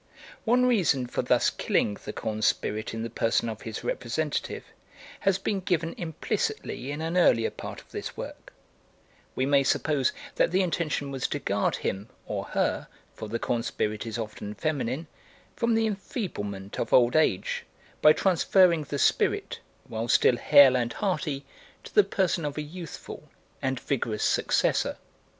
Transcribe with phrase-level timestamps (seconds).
[0.45, 4.63] One reason for thus killing the corn spirit in the person of his representative
[5.19, 8.51] has been given implicitly in an earlier part of this work:
[9.35, 13.61] we may suppose that the intention was to guard him or her (for the corn
[13.61, 15.05] spirit is often feminine)
[15.55, 17.63] from the enfeeblement of old age
[18.01, 21.45] by transferring the spirit, while still hale and hearty,
[21.83, 23.29] to the person of a youthful
[23.61, 24.97] and vigorous successor.